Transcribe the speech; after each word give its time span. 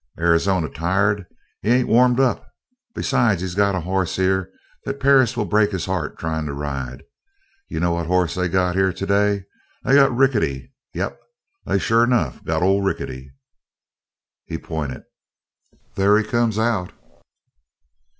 "Arizona 0.17 0.67
tired? 0.67 1.27
He 1.61 1.69
ain't 1.69 1.87
warmed 1.87 2.19
up. 2.19 2.49
Besides, 2.95 3.41
he's 3.43 3.53
got 3.53 3.75
a 3.75 3.81
hoss 3.81 4.15
here 4.15 4.49
that 4.83 4.99
Perris 4.99 5.37
will 5.37 5.45
break 5.45 5.69
his 5.71 5.85
heart 5.85 6.17
trying 6.17 6.47
to 6.47 6.55
ride. 6.55 7.03
You 7.69 7.81
know 7.81 7.91
what 7.91 8.07
hoss 8.07 8.33
they 8.33 8.47
got 8.49 8.73
here 8.75 8.91
today? 8.91 9.43
They 9.83 9.93
got 9.93 10.11
Rickety! 10.15 10.73
Yep, 10.95 11.19
they 11.67 11.77
sure 11.77 12.03
enough 12.03 12.43
got 12.43 12.63
old 12.63 12.83
Rickety!" 12.83 13.29
He 14.47 14.57
pointed. 14.57 15.03
"There 15.93 16.17
he 16.17 16.23
comes 16.23 16.57
out!" 16.57 16.93